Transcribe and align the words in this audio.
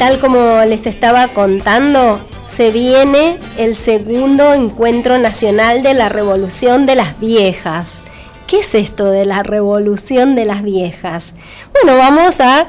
Tal 0.00 0.20
como 0.20 0.60
les 0.64 0.86
estaba 0.86 1.26
contando, 1.26 2.20
se 2.44 2.70
viene 2.70 3.36
el 3.56 3.74
segundo 3.74 4.54
encuentro 4.54 5.18
nacional 5.18 5.82
de 5.82 5.92
la 5.92 6.08
Revolución 6.08 6.86
de 6.86 6.94
las 6.94 7.18
Viejas. 7.18 8.04
¿Qué 8.46 8.60
es 8.60 8.76
esto 8.76 9.06
de 9.06 9.24
la 9.24 9.42
Revolución 9.42 10.36
de 10.36 10.44
las 10.44 10.62
Viejas? 10.62 11.32
Bueno, 11.72 11.98
vamos 11.98 12.38
a, 12.40 12.68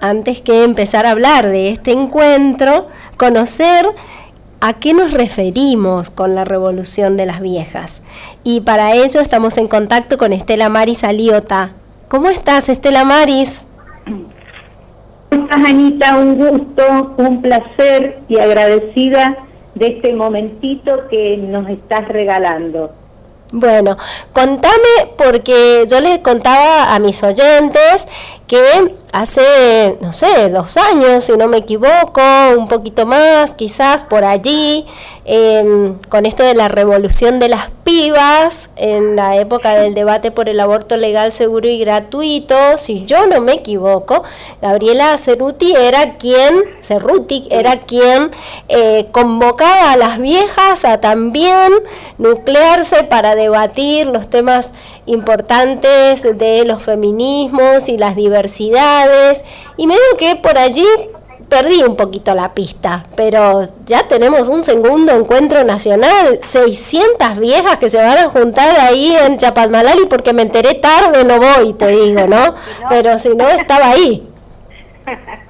antes 0.00 0.40
que 0.40 0.64
empezar 0.64 1.06
a 1.06 1.12
hablar 1.12 1.46
de 1.46 1.68
este 1.68 1.92
encuentro, 1.92 2.88
conocer 3.18 3.86
a 4.60 4.72
qué 4.72 4.94
nos 4.94 5.12
referimos 5.12 6.10
con 6.10 6.34
la 6.34 6.42
Revolución 6.42 7.16
de 7.16 7.26
las 7.26 7.40
Viejas. 7.40 8.00
Y 8.42 8.62
para 8.62 8.94
ello 8.94 9.20
estamos 9.20 9.58
en 9.58 9.68
contacto 9.68 10.18
con 10.18 10.32
Estela 10.32 10.68
Maris 10.70 11.04
Aliota. 11.04 11.70
¿Cómo 12.08 12.30
estás, 12.30 12.68
Estela 12.68 13.04
Maris? 13.04 13.64
¿Cómo 15.54 15.66
estás, 15.66 15.70
Anita? 15.70 16.16
Un 16.16 16.36
gusto, 16.36 17.14
un 17.16 17.40
placer 17.40 18.18
y 18.28 18.38
agradecida 18.38 19.36
de 19.76 19.86
este 19.86 20.12
momentito 20.12 21.06
que 21.08 21.36
nos 21.36 21.68
estás 21.68 22.08
regalando. 22.08 22.90
Bueno, 23.52 23.96
contame 24.32 25.12
porque 25.16 25.84
yo 25.88 26.00
les 26.00 26.18
contaba 26.18 26.92
a 26.92 26.98
mis 26.98 27.22
oyentes 27.22 28.08
que 28.46 28.94
hace, 29.12 29.96
no 30.00 30.12
sé, 30.12 30.50
dos 30.50 30.76
años, 30.76 31.22
si 31.22 31.36
no 31.36 31.46
me 31.46 31.58
equivoco, 31.58 32.20
un 32.58 32.66
poquito 32.66 33.06
más, 33.06 33.52
quizás 33.52 34.02
por 34.02 34.24
allí, 34.24 34.84
em, 35.24 35.98
con 36.08 36.26
esto 36.26 36.42
de 36.42 36.54
la 36.54 36.66
revolución 36.66 37.38
de 37.38 37.48
las 37.48 37.70
pibas, 37.84 38.70
en 38.74 39.14
la 39.14 39.36
época 39.36 39.74
del 39.76 39.94
debate 39.94 40.32
por 40.32 40.48
el 40.48 40.58
aborto 40.58 40.96
legal, 40.96 41.30
seguro 41.30 41.68
y 41.68 41.78
gratuito, 41.78 42.56
si 42.76 43.04
yo 43.04 43.26
no 43.26 43.40
me 43.40 43.52
equivoco, 43.52 44.24
Gabriela 44.60 45.16
Cerruti 45.16 45.74
era 45.76 46.16
quien, 46.16 46.64
Cerruti 46.82 47.46
era 47.50 47.80
quien 47.80 48.32
eh, 48.68 49.06
convocaba 49.12 49.92
a 49.92 49.96
las 49.96 50.18
viejas 50.18 50.84
a 50.84 51.00
también 51.00 51.72
nuclearse 52.18 53.04
para 53.04 53.36
debatir 53.36 54.08
los 54.08 54.28
temas 54.28 54.70
importantes 55.06 56.22
de 56.22 56.64
los 56.64 56.82
feminismos 56.82 57.88
y 57.88 57.98
las 57.98 58.16
diversidades. 58.16 59.44
Y 59.76 59.86
me 59.86 59.94
digo 59.94 60.16
que 60.18 60.36
por 60.36 60.58
allí 60.58 60.86
perdí 61.48 61.82
un 61.82 61.96
poquito 61.96 62.34
la 62.34 62.54
pista, 62.54 63.04
pero 63.16 63.62
ya 63.84 64.08
tenemos 64.08 64.48
un 64.48 64.64
segundo 64.64 65.12
encuentro 65.12 65.62
nacional, 65.64 66.38
600 66.40 67.38
viejas 67.38 67.78
que 67.78 67.88
se 67.88 68.02
van 68.02 68.18
a 68.18 68.28
juntar 68.28 68.76
ahí 68.80 69.14
en 69.14 69.36
Chapadmalali 69.36 70.06
porque 70.08 70.32
me 70.32 70.42
enteré 70.42 70.74
tarde, 70.74 71.24
no 71.24 71.38
voy, 71.38 71.74
te 71.74 71.88
digo, 71.88 72.26
¿no? 72.26 72.54
Pero 72.88 73.18
si 73.18 73.34
no, 73.36 73.48
estaba 73.48 73.90
ahí. 73.90 74.26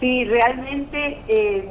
Sí, 0.00 0.24
realmente 0.24 1.20
eh, 1.28 1.68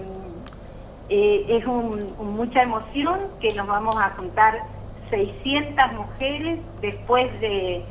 eh, 1.10 1.46
es 1.50 1.68
mucha 1.68 2.64
emoción 2.64 3.20
que 3.42 3.54
nos 3.54 3.68
vamos 3.68 3.98
a 3.98 4.12
juntar 4.12 4.64
600 5.12 5.94
mujeres 5.94 6.60
después 6.82 7.28
de, 7.40 7.84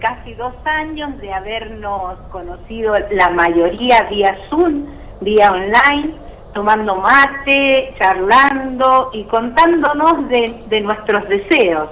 casi 0.00 0.34
dos 0.34 0.54
años 0.64 1.16
de 1.20 1.32
habernos 1.32 2.18
conocido 2.32 2.94
la 3.12 3.28
mayoría 3.28 4.02
vía 4.10 4.36
Zoom, 4.48 4.86
vía 5.20 5.52
online, 5.52 6.14
tomando 6.54 6.96
mate, 6.96 7.94
charlando 7.98 9.10
y 9.12 9.24
contándonos 9.24 10.28
de, 10.28 10.80
nuestros 10.80 11.28
deseos, 11.28 11.90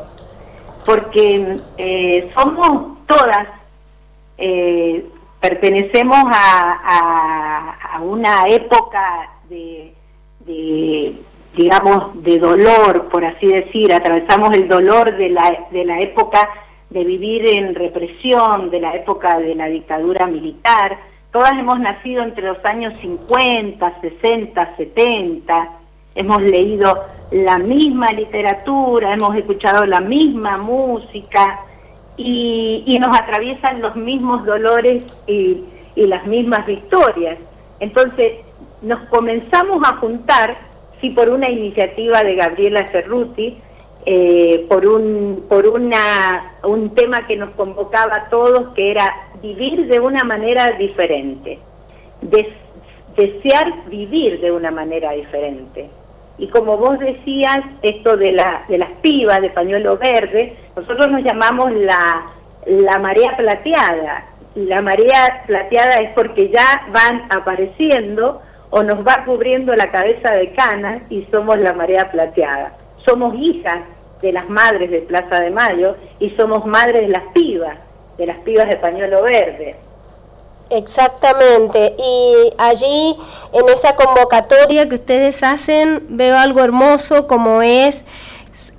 porque 0.85 1.59
eh, 1.77 2.31
somos 2.35 2.99
todas, 3.07 3.49
eh, 4.39 5.07
pertenecemos 5.41 6.19
a, 6.33 8.01
una 8.01 8.47
época 8.47 9.29
de 9.49 9.93
digamos, 11.59 12.23
de 12.23 12.39
dolor, 12.39 13.09
por 13.09 13.25
así 13.25 13.49
decir, 13.49 13.93
atravesamos 13.93 14.55
el 14.55 14.69
dolor 14.69 15.17
de 15.17 15.29
la, 15.29 15.67
de 15.73 15.85
la 15.85 15.99
época 15.99 16.49
de 16.89 17.03
vivir 17.03 17.45
en 17.49 17.75
represión, 17.75 18.71
de 18.71 18.81
la 18.81 18.95
época 18.95 19.41
de 19.41 19.57
la 19.57 19.67
dictadura 19.67 20.29
militar. 20.29 20.97
Todas 21.33 21.51
hemos 21.59 21.81
nacido 21.81 22.23
entre 22.23 22.47
los 22.47 22.65
años 22.65 22.95
50, 23.01 24.01
60, 24.01 24.77
70, 24.77 25.71
hemos 26.15 26.41
leído 26.43 27.05
la 27.33 27.59
misma 27.59 28.13
literatura, 28.13 29.13
hemos 29.13 29.35
escuchado 29.35 29.85
la 29.85 30.01
misma 30.01 30.59
música 30.59 31.59
y, 32.17 32.85
y 32.87 33.01
nos 33.01 33.19
atraviesan 33.19 33.81
los 33.81 33.97
mismos 33.97 34.47
dolores 34.47 35.05
y, 35.27 35.65
y 35.97 36.07
las 36.07 36.25
mismas 36.27 36.65
victorias. 36.67 37.37
Entonces 37.81 38.35
nos 38.81 39.01
comenzamos 39.09 39.83
a 39.85 39.97
juntar 39.97 40.68
sí 41.01 41.11
por 41.11 41.29
una 41.29 41.51
iniciativa 41.51 42.23
de 42.23 42.35
Gabriela 42.35 42.87
Cerruti, 42.89 43.59
eh, 44.07 44.65
por 44.69 44.87
un 44.87 45.45
por 45.49 45.67
una 45.67 46.55
un 46.65 46.95
tema 46.95 47.27
que 47.27 47.37
nos 47.37 47.51
convocaba 47.51 48.15
a 48.15 48.29
todos 48.29 48.75
que 48.75 48.91
era 48.91 49.13
vivir 49.43 49.87
de 49.87 50.01
una 50.01 50.25
manera 50.25 50.71
diferente 50.73 51.59
desear 53.17 53.89
vivir 53.89 54.41
de 54.41 54.53
una 54.53 54.71
manera 54.71 55.13
diferente. 55.13 55.91
Y 56.39 56.47
como 56.49 56.77
vos 56.77 56.99
decías 57.01 57.59
esto 57.83 58.17
de 58.17 58.33
la 58.33 58.65
de 58.69 58.79
las 58.79 58.93
pibas 59.03 59.41
de 59.41 59.51
pañuelo 59.51 59.99
verde 59.99 60.57
nosotros 60.77 61.11
nos 61.11 61.23
llamamos 61.23 61.73
la 61.73 62.27
la 62.67 62.99
marea 62.99 63.37
plateada. 63.37 64.25
La 64.55 64.83
marea 64.83 65.43
plateada 65.47 65.97
es 65.97 66.11
porque 66.15 66.51
ya 66.51 66.87
van 66.93 67.27
apareciendo 67.31 68.41
o 68.71 68.83
nos 68.83 69.07
va 69.07 69.25
cubriendo 69.25 69.75
la 69.75 69.91
cabeza 69.91 70.33
de 70.33 70.53
cana 70.53 71.07
y 71.11 71.27
somos 71.33 71.59
la 71.59 71.73
marea 71.73 72.11
plateada. 72.11 72.77
Somos 73.07 73.35
hijas 73.37 73.83
de 74.21 74.33
las 74.33 74.49
madres 74.49 74.91
de 74.91 75.01
Plaza 75.03 75.41
de 75.41 75.51
Mayo 75.51 75.97
y 76.19 76.31
somos 76.31 76.67
madres 76.67 77.03
de 77.03 77.09
las 77.09 77.25
pibas, 77.33 77.79
de 78.19 78.27
las 78.27 78.39
pibas 78.39 78.69
de 78.69 78.77
pañuelo 78.77 79.23
verde. 79.23 79.77
Exactamente, 80.71 81.97
y 81.99 82.53
allí 82.59 83.17
en 83.55 83.69
esa 83.71 83.97
convocatoria 83.97 84.87
que 84.87 84.97
ustedes 84.97 85.43
hacen 85.43 86.03
veo 86.11 86.37
algo 86.37 86.61
hermoso 86.61 87.27
como 87.27 87.63
es 87.63 88.05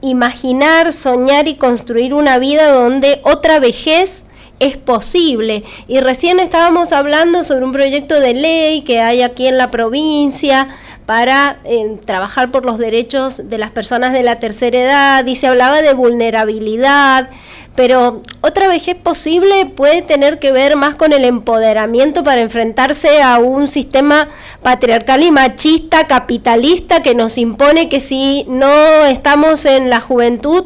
imaginar, 0.01 0.93
soñar 0.93 1.47
y 1.47 1.55
construir 1.55 2.13
una 2.13 2.37
vida 2.37 2.69
donde 2.71 3.21
otra 3.23 3.59
vejez 3.59 4.23
es 4.59 4.77
posible. 4.77 5.63
Y 5.87 5.99
recién 6.01 6.39
estábamos 6.39 6.91
hablando 6.91 7.43
sobre 7.43 7.65
un 7.65 7.71
proyecto 7.71 8.19
de 8.19 8.33
ley 8.33 8.81
que 8.81 9.01
hay 9.01 9.21
aquí 9.21 9.47
en 9.47 9.57
la 9.57 9.71
provincia 9.71 10.67
para 11.09 11.57
eh, 11.63 11.97
trabajar 12.05 12.51
por 12.51 12.67
los 12.67 12.77
derechos 12.77 13.49
de 13.49 13.57
las 13.57 13.71
personas 13.71 14.13
de 14.13 14.21
la 14.21 14.37
tercera 14.37 14.77
edad 14.77 15.25
y 15.25 15.35
se 15.35 15.47
hablaba 15.47 15.81
de 15.81 15.95
vulnerabilidad, 15.95 17.31
pero 17.75 18.21
otra 18.41 18.67
vez 18.67 18.87
es 18.87 18.95
posible 18.95 19.65
puede 19.65 20.03
tener 20.03 20.37
que 20.37 20.51
ver 20.51 20.75
más 20.75 20.93
con 20.93 21.11
el 21.11 21.25
empoderamiento 21.25 22.23
para 22.23 22.41
enfrentarse 22.41 23.23
a 23.23 23.39
un 23.39 23.67
sistema 23.67 24.27
patriarcal 24.61 25.23
y 25.23 25.31
machista, 25.31 26.05
capitalista, 26.05 27.01
que 27.01 27.15
nos 27.15 27.39
impone 27.39 27.89
que 27.89 28.01
si 28.01 28.45
no 28.47 29.05
estamos 29.05 29.65
en 29.65 29.89
la 29.89 30.01
juventud, 30.01 30.65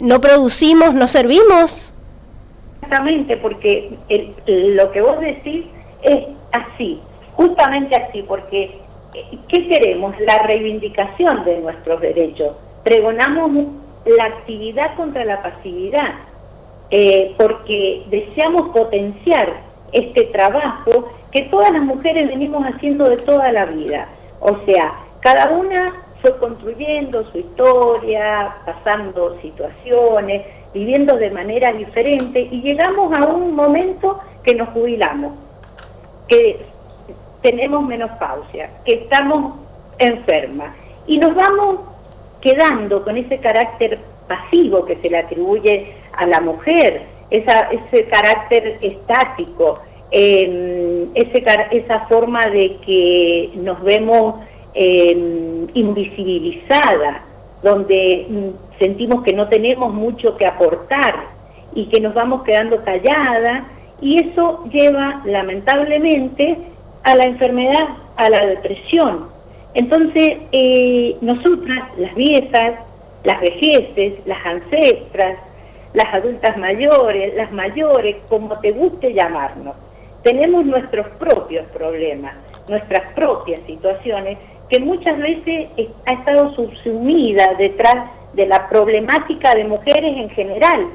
no 0.00 0.20
producimos, 0.20 0.94
no 0.94 1.08
servimos. 1.08 1.93
Exactamente, 2.84 3.38
porque 3.38 3.96
lo 4.46 4.92
que 4.92 5.00
vos 5.00 5.18
decís 5.20 5.64
es 6.02 6.24
así, 6.52 7.00
justamente 7.32 7.96
así, 7.96 8.22
porque 8.22 8.78
eh, 9.14 9.38
¿qué 9.48 9.68
queremos? 9.68 10.14
La 10.20 10.40
reivindicación 10.40 11.44
de 11.44 11.60
nuestros 11.60 12.00
derechos. 12.02 12.54
Pregonamos 12.82 13.68
la 14.04 14.24
actividad 14.24 14.94
contra 14.96 15.24
la 15.24 15.42
pasividad, 15.42 16.14
eh, 16.90 17.34
porque 17.38 18.02
deseamos 18.10 18.68
potenciar 18.68 19.54
este 19.92 20.24
trabajo 20.24 21.10
que 21.32 21.42
todas 21.42 21.72
las 21.72 21.82
mujeres 21.82 22.28
venimos 22.28 22.64
haciendo 22.66 23.08
de 23.08 23.16
toda 23.16 23.50
la 23.50 23.64
vida. 23.64 24.08
O 24.40 24.58
sea, 24.66 24.92
cada 25.20 25.48
una 25.52 25.94
fue 26.20 26.36
construyendo 26.36 27.24
su 27.32 27.38
historia, 27.38 28.56
pasando 28.66 29.38
situaciones, 29.40 30.42
viviendo 30.74 31.16
de 31.16 31.30
manera 31.30 31.72
diferente 31.72 32.40
y 32.50 32.60
llegamos 32.60 33.16
a 33.16 33.24
un 33.26 33.54
momento 33.54 34.18
que 34.42 34.54
nos 34.54 34.68
jubilamos, 34.70 35.32
que 36.28 36.60
tenemos 37.40 37.86
menopausia, 37.86 38.70
que 38.84 38.94
estamos 38.94 39.54
enfermas 39.98 40.74
y 41.06 41.18
nos 41.18 41.34
vamos 41.34 41.80
quedando 42.40 43.04
con 43.04 43.16
ese 43.16 43.38
carácter 43.38 44.00
pasivo 44.26 44.84
que 44.84 44.96
se 44.96 45.08
le 45.08 45.18
atribuye 45.18 45.94
a 46.12 46.26
la 46.26 46.40
mujer, 46.40 47.02
ese 47.30 48.04
carácter 48.06 48.78
estático, 48.82 49.78
eh, 50.10 51.06
esa 51.14 52.00
forma 52.08 52.46
de 52.46 52.76
que 52.84 53.50
nos 53.54 53.82
vemos 53.82 54.40
eh, 54.74 55.66
invisibilizadas 55.74 57.33
donde 57.64 58.26
mm, 58.28 58.78
sentimos 58.78 59.24
que 59.24 59.32
no 59.32 59.48
tenemos 59.48 59.92
mucho 59.92 60.36
que 60.36 60.46
aportar 60.46 61.14
y 61.74 61.86
que 61.86 61.98
nos 61.98 62.14
vamos 62.14 62.44
quedando 62.44 62.84
calladas 62.84 63.64
y 64.00 64.22
eso 64.22 64.64
lleva 64.70 65.22
lamentablemente 65.24 66.58
a 67.02 67.14
la 67.14 67.24
enfermedad, 67.24 67.88
a 68.16 68.30
la 68.30 68.46
depresión. 68.46 69.28
Entonces, 69.74 70.38
eh, 70.52 71.16
nosotras, 71.20 71.80
las 71.96 72.14
viejas, 72.14 72.74
las 73.24 73.40
vejeces, 73.40 74.14
las 74.26 74.44
ancestras, 74.44 75.38
las 75.94 76.14
adultas 76.14 76.56
mayores, 76.58 77.34
las 77.34 77.50
mayores, 77.50 78.16
como 78.28 78.54
te 78.60 78.72
guste 78.72 79.14
llamarnos, 79.14 79.74
tenemos 80.22 80.64
nuestros 80.66 81.06
propios 81.18 81.66
problemas, 81.72 82.34
nuestras 82.68 83.12
propias 83.14 83.60
situaciones, 83.66 84.38
que 84.74 84.80
muchas 84.80 85.16
veces 85.18 85.68
ha 86.04 86.12
estado 86.14 86.52
subsumida 86.56 87.54
detrás 87.56 88.10
de 88.32 88.44
la 88.44 88.68
problemática 88.68 89.54
de 89.54 89.62
mujeres 89.62 90.16
en 90.16 90.28
general. 90.30 90.88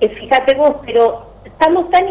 Eh, 0.00 0.08
fíjate 0.08 0.54
vos, 0.54 0.76
pero 0.86 1.26
estamos 1.44 1.90
tan 1.90 2.06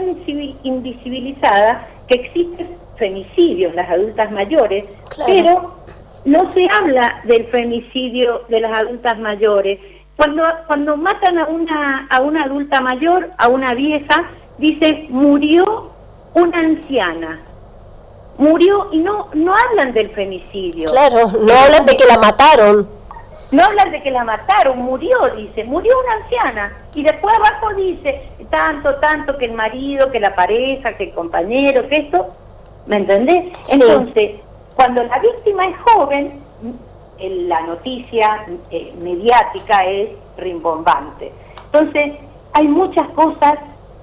invisibilizadas 0.61 1.87
que 2.07 2.19
existen 2.21 2.77
femicidios, 2.95 3.73
las 3.73 3.89
adultas 3.89 4.31
mayores, 4.31 4.87
pero 5.25 5.77
no 6.25 6.51
se 6.51 6.67
habla 6.69 7.21
del 7.23 7.45
femicidio 7.45 8.43
de 8.47 8.61
las 8.61 8.77
adultas 8.77 9.17
mayores. 9.17 9.79
Cuando, 10.15 10.43
cuando 10.67 10.95
matan 10.95 11.39
a 11.39 11.47
una, 11.47 12.05
a 12.07 12.21
una 12.21 12.43
adulta 12.43 12.81
mayor, 12.81 13.31
a 13.39 13.47
una 13.47 13.73
vieja, 13.73 14.29
dice 14.59 15.07
murió 15.09 15.89
una 16.35 16.59
anciana. 16.59 17.46
Murió 18.37 18.89
y 18.91 18.99
no, 18.99 19.29
no 19.33 19.53
hablan 19.55 19.93
del 19.93 20.11
femicidio. 20.11 20.91
Claro, 20.91 21.31
no 21.31 21.53
hablan 21.53 21.85
de 21.85 21.97
que 21.97 22.05
la 22.05 22.17
mataron. 22.17 22.87
No 23.51 23.63
hablan 23.63 23.91
de 23.91 24.03
que 24.03 24.11
la 24.11 24.25
mataron, 24.25 24.79
murió, 24.79 25.17
dice, 25.35 25.63
murió 25.63 25.93
una 25.99 26.23
anciana. 26.23 26.77
Y 26.93 27.03
después 27.03 27.33
abajo 27.33 27.73
dice, 27.75 28.29
tanto, 28.49 28.95
tanto 28.95 29.37
que 29.37 29.45
el 29.45 29.53
marido, 29.53 30.11
que 30.11 30.19
la 30.19 30.35
pareja, 30.35 30.93
que 30.93 31.05
el 31.05 31.13
compañero, 31.13 31.87
que 31.87 31.95
esto, 31.95 32.27
¿me 32.87 32.97
entendés? 32.97 33.45
Entonces, 33.71 34.41
cuando 34.75 35.01
la 35.03 35.17
víctima 35.19 35.65
es 35.65 35.77
joven, 35.79 36.41
la 37.19 37.61
noticia 37.61 38.45
eh, 38.69 38.93
mediática 39.01 39.85
es 39.85 40.09
rimbombante. 40.37 41.31
Entonces, 41.65 42.13
hay 42.53 42.67
muchas 42.67 43.07
cosas 43.09 43.55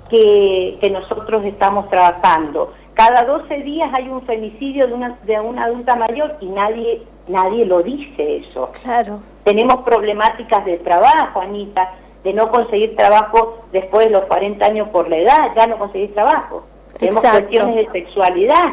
que, 0.09 0.79
que, 0.81 0.91
nosotros 0.91 1.45
estamos 1.45 1.89
trabajando. 1.91 2.73
Cada 2.95 3.25
12 3.25 3.57
días 3.63 3.91
hay 3.97 4.09
un 4.09 4.23
femicidio 4.23 4.87
de 4.87 4.95
una, 4.95 5.19
de 5.25 5.41
una 5.41 5.65
adulta 5.65 5.97
mayor 5.97 6.37
y 6.41 6.47
nadie, 6.47 7.03
nadie 7.27 7.67
lo 7.67 7.83
dice 7.83 8.37
eso. 8.37 8.71
Claro. 8.83 9.21
Tenemos 9.43 9.83
problemáticas 9.83 10.65
de 10.65 10.79
trabajo, 10.79 11.41
Anita, 11.41 11.93
de 12.23 12.33
no 12.33 12.51
conseguir 12.51 12.95
trabajo 12.97 13.65
después 13.73 14.07
de 14.07 14.13
los 14.13 14.25
40 14.27 14.65
años 14.65 14.89
por 14.91 15.09
la 15.09 15.19
edad, 15.19 15.51
ya 15.57 15.67
no 15.67 15.79
conseguir 15.79 16.15
trabajo. 16.15 16.65
Tenemos 16.99 17.23
cuestiones 17.23 17.75
de 17.75 17.93
sexualidad, 17.93 18.65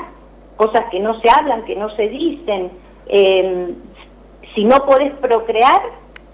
cosas 0.56 0.85
que 0.91 1.00
no 1.00 1.19
se 1.19 1.29
hablan, 1.29 1.65
que 1.65 1.75
no 1.75 1.89
se 1.95 2.07
dicen. 2.07 2.71
Em, 3.07 3.75
si 4.53 4.63
no 4.63 4.85
podés 4.85 5.13
procrear, 5.15 5.81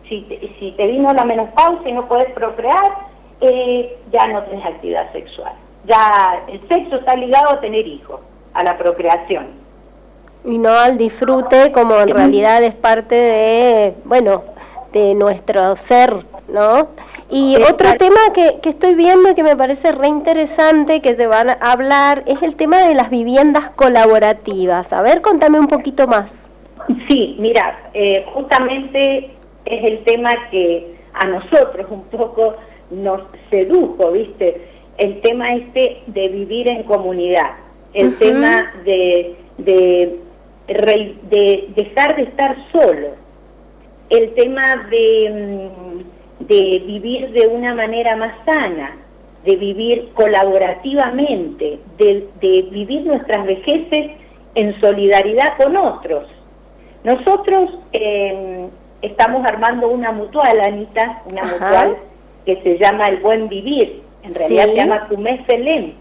si 0.10 0.22
te, 0.24 0.56
si 0.60 0.72
te 0.74 0.88
vino 0.88 1.14
la 1.14 1.24
menopausia 1.24 1.90
y 1.90 1.94
no 1.94 2.08
podés 2.08 2.32
procrear, 2.34 3.08
eh, 3.40 3.98
ya 4.12 4.28
no 4.28 4.44
tenés 4.44 4.66
actividad 4.66 5.12
sexual. 5.14 5.54
Ya 5.88 6.44
el 6.48 6.60
sexo 6.68 6.98
está 6.98 7.16
ligado 7.16 7.56
a 7.56 7.62
tener 7.62 7.88
hijos, 7.88 8.20
a 8.54 8.64
la 8.64 8.78
procreación 8.78 9.68
y 10.48 10.58
no 10.58 10.70
al 10.70 10.98
disfrute 10.98 11.72
como 11.74 12.00
en 12.00 12.10
realidad 12.10 12.64
es 12.64 12.74
parte 12.74 13.16
de, 13.16 13.94
bueno, 14.06 14.44
de 14.94 15.14
nuestro 15.14 15.76
ser, 15.76 16.14
¿no? 16.48 16.88
Y 17.30 17.58
otro 17.58 17.94
tema 18.00 18.32
que, 18.34 18.60
que 18.62 18.70
estoy 18.70 18.96
viendo 18.96 19.36
que 19.36 19.44
me 19.44 19.58
parece 19.58 19.92
re 19.92 20.08
interesante 20.08 21.02
que 21.02 21.16
se 21.16 21.28
van 21.28 21.50
a 21.50 21.58
hablar 21.72 22.24
es 22.26 22.42
el 22.42 22.56
tema 22.56 22.84
de 22.84 22.96
las 22.96 23.10
viviendas 23.10 23.72
colaborativas. 23.72 24.92
A 24.94 25.02
ver, 25.02 25.22
contame 25.22 25.60
un 25.60 25.68
poquito 25.68 26.08
más. 26.08 26.32
Sí, 27.10 27.36
mira, 27.38 27.90
eh, 27.94 28.26
justamente 28.34 29.32
es 29.66 29.84
el 29.84 30.06
tema 30.06 30.30
que 30.50 30.96
a 31.14 31.28
nosotros 31.28 31.86
un 31.90 32.04
poco 32.04 32.56
nos 32.92 33.24
sedujo, 33.50 34.12
¿viste? 34.12 34.77
El 34.98 35.22
tema 35.22 35.54
este 35.54 36.02
de 36.08 36.28
vivir 36.30 36.70
en 36.70 36.84
comunidad, 36.84 37.52
el 37.94 38.18
tema 38.18 38.74
de, 38.84 39.36
de 39.58 40.20
de 40.68 41.70
dejar 41.76 42.16
de 42.16 42.24
estar 42.24 42.56
solo, 42.72 43.16
el 44.10 44.34
tema 44.34 44.88
de, 44.90 45.30
mm, 45.32 46.46
de 46.46 46.84
vivir 46.86 47.32
de 47.32 47.48
una 47.48 47.74
manera 47.74 48.16
más 48.16 48.34
sana, 48.46 48.98
de 49.46 49.56
vivir 49.56 50.10
colaborativamente, 50.14 51.80
de, 51.98 52.68
vivir 52.70 53.06
nuestras 53.06 53.46
vejeces 53.46 54.12
en 54.56 54.80
solidaridad 54.82 55.58
con 55.58 55.78
otros. 55.78 56.28
Nosotros 57.04 57.80
em, 57.94 58.70
estamos 59.02 59.46
armando 59.46 59.88
una 59.88 60.12
mutual, 60.12 60.60
Anita, 60.60 61.22
una 61.26 61.44
mutual 61.44 61.98
que 62.46 62.62
se 62.62 62.78
llama 62.78 63.08
El 63.08 63.18
Buen 63.18 63.48
Vivir, 63.48 64.02
en 64.24 64.34
realidad 64.34 64.66
se 64.66 64.76
llama 64.76 65.08
Cumefelén, 65.08 65.96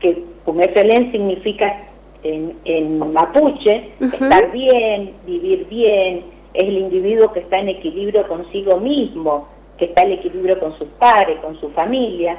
que 0.00 0.24
Cumefelén 0.44 1.12
significa 1.12 1.90
en, 2.22 2.98
mapuche, 2.98 3.92
estar 4.00 4.52
bien, 4.52 5.14
vivir 5.26 5.66
bien, 5.68 6.24
es 6.52 6.64
el 6.64 6.78
individuo 6.78 7.32
que 7.32 7.40
está 7.40 7.58
en 7.58 7.68
equilibrio 7.68 8.26
consigo 8.26 8.78
mismo, 8.78 9.48
que 9.78 9.86
está 9.86 10.02
en 10.02 10.12
equilibrio 10.12 10.58
con 10.58 10.76
sus 10.78 10.88
padres, 10.98 11.38
con 11.40 11.58
su 11.60 11.70
familia. 11.70 12.36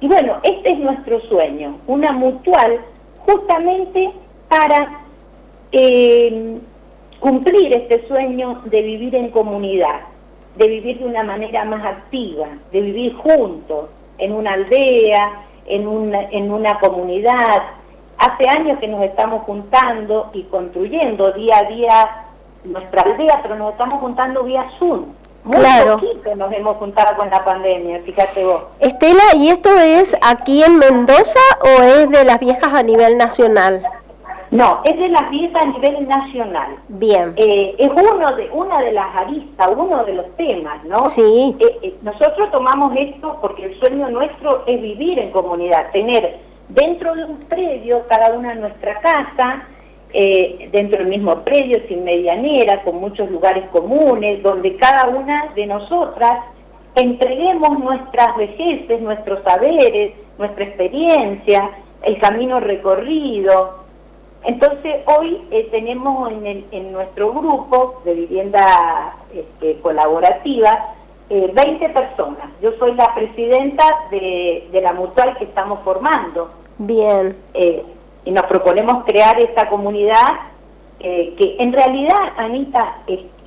Y 0.00 0.06
bueno, 0.06 0.38
este 0.42 0.72
es 0.72 0.78
nuestro 0.78 1.20
sueño, 1.22 1.78
una 1.86 2.12
mutual 2.12 2.80
justamente 3.26 4.10
para 4.48 5.02
eh, 5.72 6.58
cumplir 7.18 7.76
este 7.76 8.06
sueño 8.06 8.62
de 8.66 8.82
vivir 8.82 9.14
en 9.14 9.30
comunidad, 9.30 10.00
de 10.56 10.68
vivir 10.68 10.98
de 10.98 11.06
una 11.06 11.24
manera 11.24 11.64
más 11.64 11.84
activa, 11.84 12.48
de 12.72 12.80
vivir 12.80 13.14
juntos, 13.14 13.90
en 14.18 14.32
una 14.32 14.52
aldea, 14.52 15.42
en 15.66 15.86
una, 15.86 16.22
en 16.30 16.50
una 16.50 16.78
comunidad, 16.80 17.62
Hace 18.18 18.48
años 18.48 18.78
que 18.80 18.88
nos 18.88 19.02
estamos 19.04 19.44
juntando 19.44 20.30
y 20.32 20.42
construyendo 20.44 21.30
día 21.32 21.58
a 21.58 21.62
día 21.70 22.24
nuestra 22.64 23.02
aldea, 23.02 23.38
pero 23.42 23.54
nos 23.54 23.72
estamos 23.72 24.00
juntando 24.00 24.42
vía 24.42 24.68
Zoom. 24.78 25.06
Muy 25.44 25.56
claro. 25.56 25.94
poquito 25.94 26.34
nos 26.34 26.52
hemos 26.52 26.76
juntado 26.78 27.16
con 27.16 27.30
la 27.30 27.44
pandemia, 27.44 28.00
fíjate 28.02 28.44
vos. 28.44 28.64
Estela, 28.80 29.22
¿y 29.36 29.50
esto 29.50 29.70
es 29.78 30.12
aquí 30.20 30.64
en 30.64 30.78
Mendoza 30.78 31.40
o 31.60 31.82
es 31.82 32.10
de 32.10 32.24
las 32.24 32.40
viejas 32.40 32.74
a 32.74 32.82
nivel 32.82 33.16
nacional? 33.16 33.82
No, 34.50 34.80
es 34.84 34.96
de 34.96 35.08
las 35.08 35.30
viejas 35.30 35.62
a 35.62 35.66
nivel 35.66 36.08
nacional. 36.08 36.76
Bien. 36.88 37.34
Eh, 37.36 37.74
es 37.78 37.88
uno 37.88 38.34
de 38.34 38.48
una 38.50 38.80
de 38.80 38.92
las 38.92 39.14
aristas, 39.14 39.68
uno 39.76 40.04
de 40.04 40.14
los 40.14 40.36
temas, 40.36 40.82
¿no? 40.84 41.06
Sí. 41.08 41.54
Eh, 41.60 41.78
eh, 41.82 41.94
nosotros 42.02 42.50
tomamos 42.50 42.92
esto 42.96 43.38
porque 43.40 43.66
el 43.66 43.78
sueño 43.78 44.08
nuestro 44.08 44.64
es 44.66 44.80
vivir 44.80 45.18
en 45.18 45.30
comunidad, 45.32 45.90
tener 45.92 46.38
dentro 46.68 47.14
de 47.14 47.24
un 47.24 47.38
predio, 47.40 48.06
cada 48.08 48.32
una 48.34 48.52
en 48.52 48.60
nuestra 48.60 49.00
casa, 49.00 49.64
eh, 50.12 50.68
dentro 50.72 50.98
del 50.98 51.08
mismo 51.08 51.44
predio, 51.44 51.80
sin 51.88 52.04
medianera, 52.04 52.82
con 52.82 52.96
muchos 52.96 53.30
lugares 53.30 53.64
comunes, 53.72 54.42
donde 54.42 54.76
cada 54.76 55.08
una 55.08 55.52
de 55.54 55.66
nosotras 55.66 56.44
entreguemos 56.94 57.78
nuestras 57.78 58.36
vejeces, 58.36 59.00
nuestros 59.00 59.42
saberes, 59.44 60.14
nuestra 60.38 60.64
experiencia, 60.64 61.70
el 62.02 62.18
camino 62.18 62.60
recorrido. 62.60 63.87
Entonces 64.44 65.02
hoy 65.06 65.42
eh, 65.50 65.68
tenemos 65.70 66.30
en, 66.30 66.64
en, 66.70 66.92
nuestro 66.92 67.32
grupo 67.32 68.00
de 68.04 68.14
vivienda 68.14 69.16
este, 69.34 69.80
colaborativa 69.80 70.94
20 71.28 71.84
eh, 71.84 71.88
personas. 71.90 72.50
Yo 72.62 72.72
soy 72.78 72.94
la 72.94 73.14
presidenta 73.14 73.84
de, 74.10 74.68
la 74.82 74.92
mutual 74.92 75.36
que 75.36 75.44
estamos 75.44 75.80
formando. 75.84 76.50
Bien. 76.78 77.36
Eh, 77.54 77.84
y 78.24 78.30
nos 78.30 78.44
proponemos 78.46 79.04
crear 79.04 79.38
esta 79.40 79.68
comunidad 79.68 80.28
eh, 81.00 81.34
que 81.38 81.56
en 81.62 81.72
realidad, 81.72 82.18
Anita, 82.36 82.96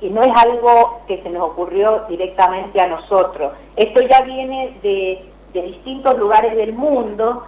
no 0.02 0.22
es 0.22 0.30
algo 0.36 1.02
que 1.06 1.22
se 1.22 1.30
nos 1.30 1.50
ocurrió 1.50 2.04
directamente 2.08 2.80
a 2.80 2.86
nosotros. 2.86 3.52
Esto 3.76 4.00
ya 4.08 4.22
viene 4.22 4.78
de, 4.82 5.28
distintos 5.52 6.16
lugares 6.18 6.56
del 6.56 6.72
mundo. 6.72 7.44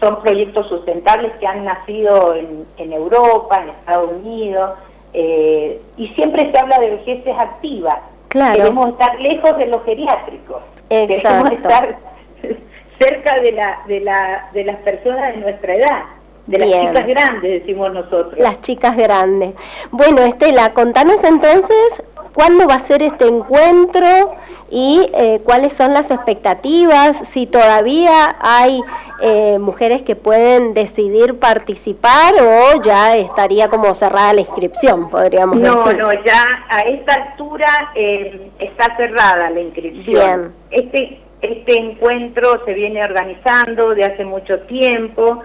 Son 0.00 0.22
proyectos 0.22 0.68
sustentables 0.68 1.32
que 1.40 1.46
han 1.46 1.64
nacido 1.64 2.34
en, 2.34 2.66
en 2.78 2.92
Europa, 2.92 3.62
en 3.62 3.70
Estados 3.70 4.10
Unidos. 4.12 4.70
y 5.14 6.08
siempre 6.16 6.50
se 6.50 6.58
habla 6.58 6.78
de 6.78 6.90
vejeces 6.90 7.34
activas 7.38 8.00
Queremos 8.34 8.88
estar 8.88 9.20
lejos 9.20 9.56
de 9.58 9.66
los 9.66 9.84
geriátricos. 9.84 10.62
Queremos 10.88 11.50
estar 11.52 11.98
cerca 12.98 13.40
de, 13.40 13.52
la, 13.52 13.78
de, 13.86 14.00
la, 14.00 14.50
de 14.52 14.64
las 14.64 14.76
personas 14.78 15.34
de 15.34 15.40
nuestra 15.40 15.74
edad. 15.74 16.02
De 16.46 16.58
las 16.58 16.68
chicas 16.68 17.06
grandes, 17.06 17.62
decimos 17.62 17.92
nosotros. 17.94 18.34
Las 18.36 18.60
chicas 18.60 18.96
grandes. 18.96 19.54
Bueno, 19.92 20.22
Estela, 20.22 20.74
contanos 20.74 21.22
entonces 21.24 22.02
cuándo 22.34 22.66
va 22.66 22.74
a 22.74 22.80
ser 22.80 23.02
este 23.02 23.26
encuentro 23.26 24.34
y 24.70 25.08
eh, 25.14 25.40
cuáles 25.44 25.72
son 25.74 25.94
las 25.94 26.10
expectativas, 26.10 27.16
si 27.30 27.46
todavía 27.46 28.36
hay 28.40 28.80
eh, 29.22 29.58
mujeres 29.58 30.02
que 30.02 30.16
pueden 30.16 30.74
decidir 30.74 31.38
participar 31.38 32.34
o 32.40 32.82
ya 32.82 33.16
estaría 33.16 33.68
como 33.68 33.94
cerrada 33.94 34.34
la 34.34 34.40
inscripción, 34.40 35.08
podríamos 35.10 35.60
no, 35.60 35.84
decir. 35.84 36.00
No, 36.00 36.08
no, 36.08 36.24
ya 36.24 36.64
a 36.68 36.80
esta 36.80 37.14
altura 37.14 37.92
eh, 37.94 38.50
está 38.58 38.96
cerrada 38.96 39.50
la 39.50 39.60
inscripción. 39.60 40.52
Este, 40.70 41.20
este 41.40 41.76
encuentro 41.76 42.64
se 42.64 42.74
viene 42.74 43.04
organizando 43.04 43.94
de 43.94 44.04
hace 44.04 44.24
mucho 44.24 44.60
tiempo, 44.62 45.40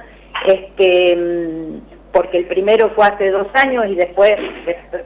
este, 0.46 1.16
mm, 1.16 1.89
porque 2.20 2.40
el 2.40 2.48
primero 2.48 2.90
fue 2.96 3.06
hace 3.06 3.32
dos 3.32 3.48
años 3.54 3.86
y 3.88 3.96
después 3.96 4.34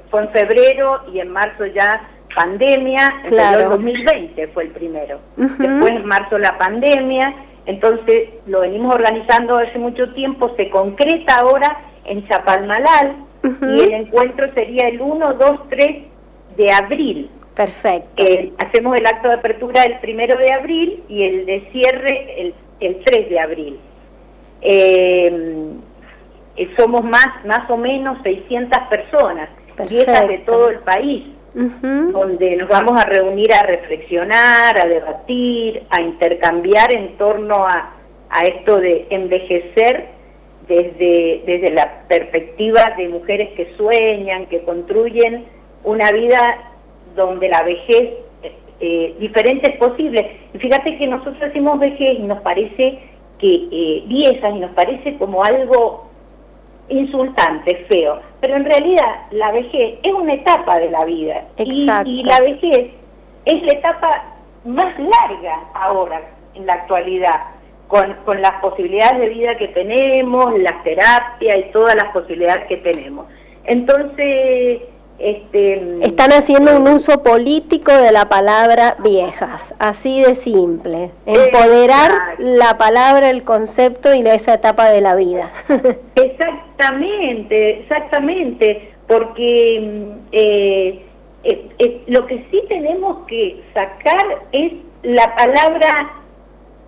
fue 0.09 0.21
en 0.23 0.29
febrero 0.29 1.03
y 1.13 1.19
en 1.19 1.29
marzo 1.29 1.63
ya 1.67 2.09
pandemia, 2.33 3.07
claro. 3.29 3.65
el 3.65 3.69
2020 3.69 4.47
fue 4.47 4.63
el 4.63 4.69
primero. 4.71 5.19
Después 5.37 5.91
en 5.91 6.05
marzo 6.07 6.39
la 6.39 6.57
pandemia, 6.57 7.35
entonces 7.67 8.29
lo 8.47 8.61
venimos 8.61 8.95
organizando 8.95 9.59
hace 9.59 9.77
mucho 9.77 10.11
tiempo, 10.15 10.55
se 10.57 10.71
concreta 10.71 11.41
ahora 11.41 11.81
en 12.05 12.27
Chapalmalal 12.27 13.17
y 13.43 13.81
el 13.81 13.93
encuentro 13.93 14.51
sería 14.55 14.87
el 14.87 14.99
1, 14.99 15.33
2, 15.35 15.69
3 15.69 15.97
de 16.57 16.71
abril. 16.71 17.29
Perfecto. 17.55 18.23
Eh, 18.23 18.53
hacemos 18.57 18.97
el 18.97 19.05
acto 19.05 19.27
de 19.27 19.35
apertura 19.35 19.83
el 19.83 19.99
primero 19.99 20.35
de 20.39 20.51
abril 20.51 21.03
y 21.07 21.21
el 21.21 21.45
de 21.45 21.69
cierre 21.71 22.41
el, 22.41 22.55
el 22.79 23.03
3 23.03 23.29
de 23.29 23.39
abril. 23.39 23.79
Eh, 24.63 25.75
eh, 26.55 26.73
somos 26.77 27.03
más, 27.03 27.27
más 27.45 27.69
o 27.69 27.77
menos 27.77 28.17
600 28.23 28.79
personas, 28.89 29.49
viejas 29.89 30.27
de 30.27 30.37
todo 30.39 30.69
el 30.69 30.79
país 30.79 31.23
donde 31.53 32.55
nos 32.55 32.67
vamos 32.67 32.99
a 32.99 33.05
reunir 33.05 33.53
a 33.53 33.61
reflexionar, 33.63 34.79
a 34.79 34.87
debatir, 34.87 35.83
a 35.91 36.01
intercambiar 36.01 36.91
en 36.91 37.15
torno 37.17 37.63
a, 37.63 37.93
a 38.29 38.41
esto 38.41 38.77
de 38.77 39.05
envejecer 39.11 40.07
desde, 40.67 41.43
desde 41.45 41.71
la 41.71 42.07
perspectiva 42.07 42.95
de 42.97 43.07
mujeres 43.09 43.49
que 43.55 43.73
sueñan, 43.77 44.47
que 44.47 44.63
construyen 44.63 45.45
una 45.83 46.11
vida 46.11 46.71
donde 47.15 47.49
la 47.49 47.61
vejez 47.63 48.13
eh, 48.79 49.15
diferente 49.19 49.71
es 49.71 49.77
posible. 49.77 50.39
Y 50.53 50.57
fíjate 50.57 50.97
que 50.97 51.07
nosotros 51.07 51.39
decimos 51.39 51.79
vejez 51.79 52.17
y 52.17 52.23
nos 52.23 52.41
parece 52.41 52.99
que 53.37 53.67
eh, 53.71 54.03
viejas 54.07 54.55
y 54.55 54.59
nos 54.59 54.71
parece 54.71 55.17
como 55.17 55.43
algo 55.43 56.09
insultante, 56.89 57.85
feo. 57.87 58.19
Pero 58.41 58.55
en 58.55 58.65
realidad 58.65 59.27
la 59.31 59.51
vejez 59.51 59.99
es 60.03 60.13
una 60.13 60.33
etapa 60.33 60.79
de 60.79 60.89
la 60.89 61.05
vida. 61.05 61.45
Y, 61.57 61.89
y, 62.05 62.23
la 62.23 62.39
vejez 62.41 62.91
es 63.45 63.63
la 63.63 63.71
etapa 63.73 64.23
más 64.65 64.97
larga 64.97 65.59
ahora, 65.73 66.21
en 66.53 66.65
la 66.65 66.73
actualidad, 66.73 67.41
con, 67.87 68.13
con 68.25 68.41
las 68.41 68.53
posibilidades 68.61 69.19
de 69.19 69.29
vida 69.29 69.57
que 69.57 69.67
tenemos, 69.69 70.57
la 70.59 70.81
terapia 70.83 71.57
y 71.57 71.71
todas 71.71 71.95
las 71.95 72.11
posibilidades 72.13 72.65
que 72.67 72.77
tenemos. 72.77 73.27
Entonces, 73.65 74.81
este, 75.19 76.05
Están 76.05 76.31
haciendo 76.31 76.75
un 76.77 76.87
uso 76.87 77.23
político 77.23 77.93
de 77.93 78.11
la 78.11 78.29
palabra 78.29 78.97
viejas, 79.03 79.61
así 79.79 80.21
de 80.21 80.35
simple. 80.35 81.11
Empoderar 81.25 82.11
la 82.39 82.77
palabra, 82.77 83.29
el 83.29 83.43
concepto 83.43 84.13
y 84.13 84.21
esa 84.27 84.55
etapa 84.55 84.89
de 84.89 85.01
la 85.01 85.15
vida. 85.15 85.51
exactamente, 86.15 87.79
exactamente, 87.81 88.91
porque 89.07 89.79
mm, 89.81 90.27
eh, 90.31 91.01
eh, 91.43 91.69
eh, 91.79 92.01
lo 92.07 92.25
que 92.25 92.45
sí 92.49 92.61
tenemos 92.67 93.25
que 93.27 93.61
sacar 93.73 94.41
es 94.51 94.73
la 95.03 95.35
palabra, 95.35 96.19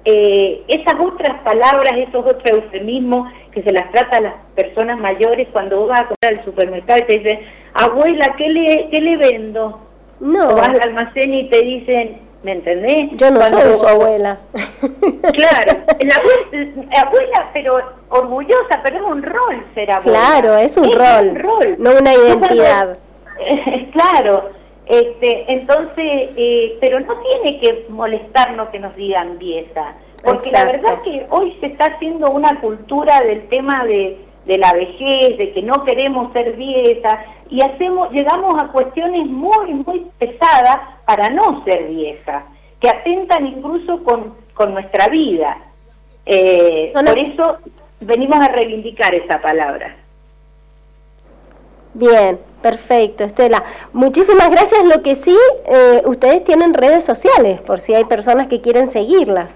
esas 0.04 0.94
otras 1.00 1.42
palabras, 1.42 1.98
esos 1.98 2.24
otros 2.24 2.44
eufemismos 2.46 3.28
que 3.52 3.64
se 3.64 3.72
las 3.72 3.92
trata 3.92 4.18
a 4.18 4.22
las 4.22 4.34
personas 4.54 5.00
mayores 5.00 5.48
cuando 5.52 5.88
vas 5.88 6.02
a 6.02 6.08
comprar 6.08 6.34
al 6.34 6.46
supermercado 6.46 7.00
y 7.00 7.08
te 7.08 7.18
dicen, 7.18 7.40
abuela, 7.84 8.36
¿qué 8.38 8.50
le, 8.50 8.90
qué 8.90 9.02
le 9.02 9.18
vendo? 9.18 9.80
No. 10.20 10.50
O 10.50 10.56
vas 10.56 10.70
al 10.70 10.82
almacén 10.82 11.34
y 11.34 11.50
te 11.50 11.62
dicen, 11.62 12.22
¿me 12.44 12.54
entendés? 12.54 13.12
Yo 13.14 13.32
no 13.32 13.42
soy 13.42 13.78
su 13.80 13.88
abuela. 13.88 14.40
Claro, 15.34 15.84
la 16.00 17.02
abuela, 17.02 17.50
pero 17.54 17.78
orgullosa, 18.10 18.82
pero 18.84 18.98
es 18.98 19.04
un 19.04 19.24
rol 19.24 19.66
ser 19.74 19.92
abuela. 19.92 20.20
Claro, 20.20 20.58
es 20.58 20.78
un, 20.78 20.92
rol, 20.92 21.30
un 21.30 21.36
rol, 21.36 21.76
no 21.80 21.92
una 22.00 22.14
identidad. 22.14 22.98
claro, 23.92 24.50
este, 24.86 25.52
entonces, 25.52 26.30
eh, 26.38 26.78
pero 26.80 27.00
no 27.02 27.16
tiene 27.18 27.60
que 27.60 27.86
molestarnos 27.90 28.70
que 28.70 28.80
nos 28.80 28.96
digan 28.96 29.38
vieja 29.38 29.96
porque 30.26 30.52
la 30.52 30.66
verdad 30.66 31.02
que 31.04 31.28
hoy 31.30 31.56
se 31.60 31.68
está 31.68 31.86
haciendo 31.86 32.32
una 32.32 32.60
cultura 32.60 33.22
del 33.22 33.48
tema 33.48 33.86
de, 33.86 34.18
la 34.48 34.74
vejez, 34.74 35.38
de 35.38 35.54
que 35.54 35.62
no 35.62 35.84
queremos 35.84 36.34
ser 36.34 36.54
viejas, 36.54 37.20
y 37.50 37.62
hacemos, 37.62 38.12
llegamos 38.12 38.62
a 38.62 38.68
cuestiones 38.68 39.28
muy, 39.28 39.74
muy 39.74 40.08
pesadas 40.18 40.78
para 41.06 41.30
no 41.30 41.64
ser 41.64 41.88
viejas, 41.88 42.44
que 42.80 42.90
atentan 42.90 43.48
incluso 43.48 44.04
con, 44.04 44.36
con 44.54 44.74
nuestra 44.74 45.08
vida. 45.08 45.58
Eh, 46.26 46.92
por 46.94 47.20
eso 47.20 47.58
venimos 48.00 48.40
a 48.40 48.48
reivindicar 48.48 49.14
esa 49.14 49.42
palabra. 49.42 49.96
Bien, 51.94 52.40
perfecto, 52.62 53.24
Estela. 53.24 53.64
Muchísimas 53.94 54.50
gracias. 54.50 54.84
Lo 54.86 55.02
que 55.02 55.16
sí, 55.16 55.38
eh, 55.66 56.02
ustedes 56.06 56.44
tienen 56.44 56.74
redes 56.74 57.06
sociales, 57.06 57.62
por 57.62 57.80
si 57.80 57.94
hay 57.94 58.04
personas 58.06 58.48
que 58.48 58.60
quieren 58.60 58.92
seguirlas. 58.92 59.50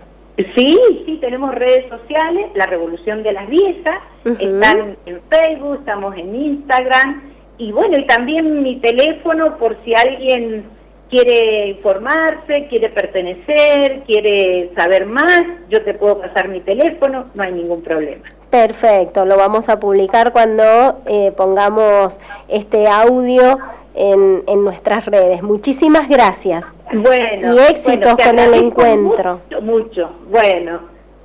Sí, 0.55 0.79
sí, 1.05 1.17
tenemos 1.19 1.53
redes 1.53 1.89
sociales, 1.89 2.50
La 2.55 2.65
Revolución 2.65 3.24
de 3.24 3.34
las 3.34 3.50
Viejas, 3.50 4.00
están 4.24 4.96
en 5.05 5.22
Facebook, 5.29 5.79
estamos 5.79 6.15
en 6.15 6.34
Instagram, 6.34 7.22
y 7.60 7.72
bueno, 7.72 7.98
y 8.00 8.08
también 8.08 8.63
mi 8.63 8.78
teléfono 8.78 9.58
por 9.58 9.78
si 9.84 9.94
alguien 9.94 10.66
quiere 11.10 11.68
informarse, 11.68 12.68
quiere 12.70 12.89
pertenecer, 12.89 14.04
quiere 14.06 14.72
saber 14.75 15.06
más, 15.06 15.44
yo 15.70 15.84
te 15.84 15.94
puedo 15.94 16.22
pasar 16.22 16.48
mi 16.48 16.62
teléfono, 16.62 17.25
no 17.34 17.44
hay 17.44 17.51
ningún 17.51 17.82
problema. 17.82 18.24
Perfecto, 18.50 19.25
lo 19.25 19.38
vamos 19.38 19.70
a 19.70 19.80
publicar 19.80 20.32
cuando 20.32 21.01
eh, 21.06 21.34
pongamos 21.36 22.18
este 22.48 22.88
audio 22.88 23.58
en, 23.94 24.44
en 24.48 24.63
nuestras 24.63 25.06
redes. 25.06 25.44
Muchísimas 25.44 26.08
gracias. 26.08 26.63
Bueno, 26.94 27.56
y 27.56 27.60
éxitos 27.60 28.16
con 28.16 28.39
el 28.39 28.54
encuentro. 28.54 29.42
Mucho, 29.50 29.62
mucho. 29.62 30.10
Bueno, 30.32 30.80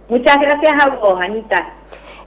muchas 0.09 0.37
gracias 0.39 0.85
a 0.85 0.91
vos, 0.97 1.19
Anita. 1.21 1.75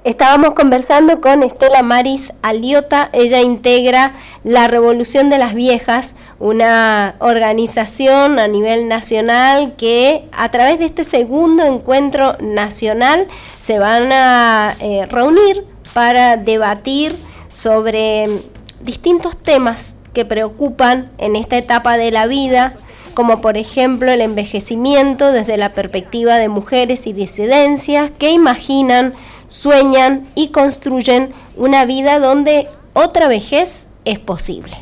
Estábamos 0.04 0.52
conversando 0.52 1.20
con 1.20 1.44
Estela 1.44 1.84
Maris 1.84 2.32
Aliota, 2.42 3.10
ella 3.14 3.42
integra 3.42 4.14
la 4.44 4.68
Revolución 4.68 5.30
de 5.30 5.38
las 5.38 5.54
Viejas, 5.54 6.16
una 6.40 7.16
organización 7.20 8.40
a 8.40 8.48
nivel 8.48 8.88
nacional 8.88 9.74
que 9.76 10.24
a 10.32 10.50
través 10.50 10.80
de 10.80 10.86
este 10.86 11.04
segundo 11.04 11.64
encuentro 11.66 12.38
nacional 12.40 13.28
se 13.60 13.80
van 13.80 14.12
a 14.14 14.78
eh, 14.80 15.06
reunir 15.10 15.66
para 15.94 16.38
debatir 16.38 17.18
sobre 17.50 18.42
distintos 18.82 19.36
temas 19.36 19.96
que 20.14 20.26
preocupan 20.26 21.12
en 21.18 21.36
esta 21.36 21.58
etapa 21.58 21.98
de 21.98 22.12
la 22.12 22.28
vida, 22.28 22.76
como 23.14 23.42
por 23.42 23.58
ejemplo 23.58 24.12
el 24.12 24.22
envejecimiento 24.22 25.32
desde 25.32 25.58
la 25.58 25.74
perspectiva 25.74 26.38
de 26.38 26.50
mujeres 26.50 27.08
y 27.08 27.14
disidencias 27.14 28.12
que 28.12 28.32
imaginan, 28.32 29.16
sueñan 29.48 30.28
y 30.36 30.50
construyen 30.50 31.34
una 31.56 31.86
vida 31.86 32.20
donde 32.20 32.68
otra 32.94 33.28
vejez 33.28 33.88
es 34.06 34.20
posible. 34.20 34.78